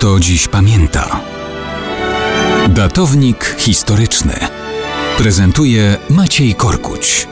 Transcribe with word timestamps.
kto 0.00 0.20
dziś 0.20 0.48
pamięta. 0.48 1.20
Datownik 2.68 3.56
historyczny 3.58 4.32
prezentuje 5.18 5.96
Maciej 6.10 6.54
Korkuć. 6.54 7.28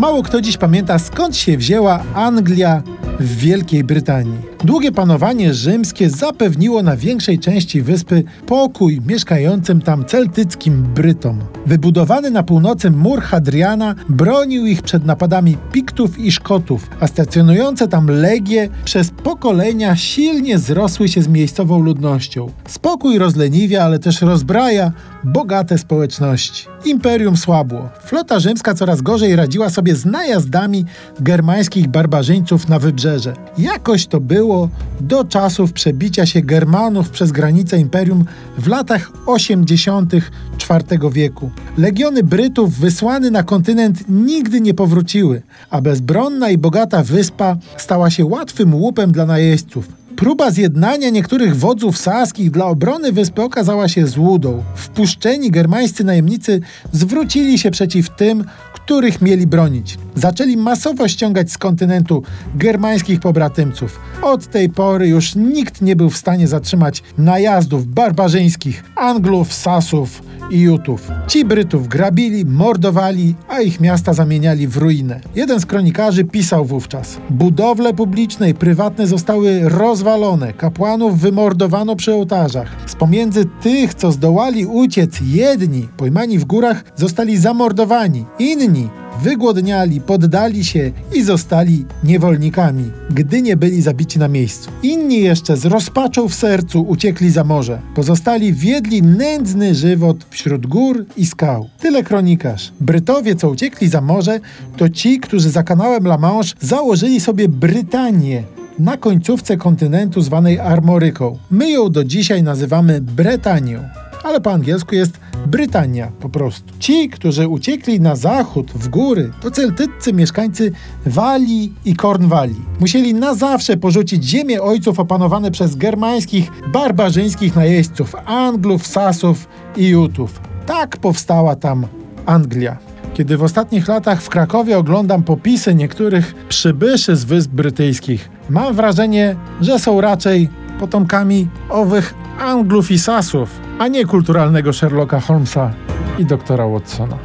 Mało 0.00 0.22
kto 0.22 0.40
dziś 0.40 0.56
pamięta, 0.56 0.98
skąd 0.98 1.36
się 1.36 1.56
wzięła 1.56 2.02
Anglia 2.14 2.82
w 3.20 3.36
Wielkiej 3.36 3.84
Brytanii. 3.84 4.38
Długie 4.64 4.92
panowanie 4.92 5.54
rzymskie 5.54 6.10
zapewniło 6.10 6.82
na 6.82 6.96
większej 6.96 7.38
części 7.38 7.82
wyspy 7.82 8.24
pokój 8.46 9.00
mieszkającym 9.06 9.82
tam 9.82 10.04
celtyckim 10.04 10.82
Brytom. 10.82 11.38
Wybudowany 11.66 12.30
na 12.30 12.42
północy 12.42 12.90
mur 12.90 13.20
Hadriana 13.20 13.94
bronił 14.08 14.66
ich 14.66 14.82
przed 14.82 15.06
napadami 15.06 15.56
Piktów 15.72 16.18
i 16.18 16.32
Szkotów, 16.32 16.90
a 17.00 17.06
stacjonujące 17.06 17.88
tam 17.88 18.06
legie 18.06 18.68
przez 18.84 19.10
pokolenia 19.10 19.96
silnie 19.96 20.58
zrosły 20.58 21.08
się 21.08 21.22
z 21.22 21.28
miejscową 21.28 21.80
ludnością. 21.80 22.50
Spokój 22.68 23.18
rozleniwia, 23.18 23.82
ale 23.82 23.98
też 23.98 24.22
rozbraja 24.22 24.92
bogate 25.24 25.78
społeczności. 25.78 26.66
Imperium 26.84 27.36
słabło. 27.36 27.88
Flota 28.04 28.40
rzymska 28.40 28.74
coraz 28.74 29.02
gorzej 29.02 29.36
radziła 29.36 29.70
sobie 29.70 29.96
z 29.96 30.04
najazdami 30.04 30.84
germańskich 31.20 31.88
barbarzyńców 31.88 32.68
na 32.68 32.78
wybrzeże. 32.78 33.34
Jakoś 33.58 34.06
to 34.06 34.20
było 34.20 34.68
do 35.00 35.24
czasów 35.24 35.72
przebicia 35.72 36.26
się 36.26 36.42
Germanów 36.42 37.10
przez 37.10 37.32
granicę 37.32 37.78
imperium 37.78 38.24
w 38.58 38.66
latach 38.66 39.12
80. 39.26 40.14
IV 40.14 41.10
wieku. 41.12 41.50
Legiony 41.78 42.22
Brytów 42.22 42.74
wysłane 42.74 43.30
na 43.30 43.42
kontynent 43.42 44.04
nigdy 44.08 44.60
nie 44.60 44.74
powróciły, 44.74 45.42
a 45.70 45.80
bezbronna 45.80 46.50
i 46.50 46.58
bogata 46.58 47.02
wyspa 47.02 47.56
stała 47.76 48.10
się 48.10 48.24
łatwym 48.24 48.74
łupem 48.74 49.12
dla 49.12 49.26
najeźdźców. 49.26 49.99
Próba 50.20 50.50
zjednania 50.50 51.10
niektórych 51.10 51.56
wodzów 51.56 51.98
saskich 51.98 52.50
dla 52.50 52.64
obrony 52.64 53.12
wyspy 53.12 53.42
okazała 53.42 53.88
się 53.88 54.06
złudą. 54.06 54.62
Wpuszczeni 54.74 55.50
germańscy 55.50 56.04
najemnicy 56.04 56.60
zwrócili 56.92 57.58
się 57.58 57.70
przeciw 57.70 58.10
tym, 58.16 58.44
których 58.74 59.22
mieli 59.22 59.46
bronić. 59.46 59.98
Zaczęli 60.14 60.56
masowo 60.56 61.08
ściągać 61.08 61.52
z 61.52 61.58
kontynentu 61.58 62.22
germańskich 62.54 63.20
pobratymców. 63.20 64.00
Od 64.22 64.46
tej 64.46 64.68
pory 64.68 65.08
już 65.08 65.34
nikt 65.34 65.82
nie 65.82 65.96
był 65.96 66.10
w 66.10 66.16
stanie 66.16 66.48
zatrzymać 66.48 67.02
najazdów 67.18 67.86
barbarzyńskich 67.86 68.84
Anglów, 68.96 69.54
Sasów 69.54 70.22
i 70.50 70.60
Jutów. 70.60 71.10
Ci 71.28 71.44
Brytów 71.44 71.88
grabili, 71.88 72.44
mordowali, 72.44 73.34
a 73.48 73.60
ich 73.60 73.80
miasta 73.80 74.12
zamieniali 74.12 74.68
w 74.68 74.76
ruinę. 74.76 75.20
Jeden 75.34 75.60
z 75.60 75.66
kronikarzy 75.66 76.24
pisał 76.24 76.64
wówczas: 76.64 77.16
Budowle 77.30 77.94
publiczne 77.94 78.50
i 78.50 78.54
prywatne 78.54 79.06
zostały 79.06 79.60
rozwalone, 79.64 80.09
kapłanów 80.56 81.20
wymordowano 81.20 81.96
przy 81.96 82.14
ołtarzach. 82.14 82.76
Z 82.86 82.94
pomiędzy 82.94 83.44
tych, 83.62 83.94
co 83.94 84.12
zdołali 84.12 84.66
uciec, 84.66 85.18
jedni, 85.26 85.88
pojmani 85.96 86.38
w 86.38 86.44
górach, 86.44 86.84
zostali 86.96 87.36
zamordowani, 87.36 88.24
inni 88.38 88.88
wygłodniali, 89.22 90.00
poddali 90.00 90.64
się 90.64 90.92
i 91.14 91.22
zostali 91.22 91.84
niewolnikami, 92.04 92.90
gdy 93.10 93.42
nie 93.42 93.56
byli 93.56 93.82
zabici 93.82 94.18
na 94.18 94.28
miejscu. 94.28 94.70
Inni 94.82 95.20
jeszcze 95.20 95.56
z 95.56 95.66
rozpaczą 95.66 96.28
w 96.28 96.34
sercu 96.34 96.82
uciekli 96.82 97.30
za 97.30 97.44
morze. 97.44 97.80
Pozostali 97.94 98.52
wiedli 98.52 99.02
nędzny 99.02 99.74
żywot 99.74 100.26
wśród 100.30 100.66
gór 100.66 101.04
i 101.16 101.26
skał. 101.26 101.68
Tyle 101.80 102.02
kronikarz. 102.02 102.72
Brytowie, 102.80 103.34
co 103.34 103.50
uciekli 103.50 103.88
za 103.88 104.00
morze, 104.00 104.40
to 104.76 104.88
ci, 104.88 105.20
którzy 105.20 105.50
za 105.50 105.62
kanałem 105.62 106.06
La 106.06 106.18
Manche 106.18 106.54
założyli 106.60 107.20
sobie 107.20 107.48
Brytanię, 107.48 108.42
na 108.80 108.96
końcówce 108.96 109.56
kontynentu 109.56 110.20
zwanej 110.20 110.58
Armoryką. 110.58 111.38
My 111.50 111.70
ją 111.70 111.90
do 111.90 112.04
dzisiaj 112.04 112.42
nazywamy 112.42 113.00
Bretanią, 113.00 113.80
ale 114.24 114.40
po 114.40 114.52
angielsku 114.52 114.94
jest 114.94 115.20
Brytania 115.46 116.12
po 116.20 116.28
prostu. 116.28 116.74
Ci, 116.78 117.08
którzy 117.08 117.48
uciekli 117.48 118.00
na 118.00 118.16
zachód, 118.16 118.72
w 118.74 118.88
góry, 118.88 119.32
to 119.40 119.50
celtyccy 119.50 120.12
mieszkańcy 120.12 120.72
Walii 121.06 121.74
i 121.84 121.96
Kornwalii. 121.96 122.64
Musieli 122.80 123.14
na 123.14 123.34
zawsze 123.34 123.76
porzucić 123.76 124.24
ziemię 124.24 124.62
ojców 124.62 125.00
opanowane 125.00 125.50
przez 125.50 125.76
germańskich, 125.76 126.50
barbarzyńskich 126.72 127.56
najeźdźców, 127.56 128.14
Anglów, 128.26 128.86
Sasów 128.86 129.48
i 129.76 129.88
Jutów. 129.88 130.40
Tak 130.66 130.96
powstała 130.96 131.56
tam 131.56 131.86
Anglia. 132.26 132.89
Kiedy 133.20 133.36
w 133.36 133.42
ostatnich 133.42 133.88
latach 133.88 134.22
w 134.22 134.28
Krakowie 134.28 134.78
oglądam 134.78 135.22
popisy 135.22 135.74
niektórych 135.74 136.34
przybyszy 136.48 137.16
z 137.16 137.24
Wysp 137.24 137.50
Brytyjskich, 137.50 138.30
mam 138.50 138.74
wrażenie, 138.74 139.36
że 139.60 139.78
są 139.78 140.00
raczej 140.00 140.48
potomkami 140.78 141.48
owych 141.70 142.14
Anglów 142.38 142.90
i 142.90 142.98
Sasów, 142.98 143.60
a 143.78 143.88
nie 143.88 144.06
kulturalnego 144.06 144.72
Sherlocka 144.72 145.20
Holmesa 145.20 145.70
i 146.18 146.24
doktora 146.24 146.68
Watsona. 146.68 147.18